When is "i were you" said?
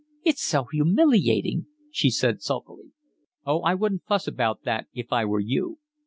5.13-5.77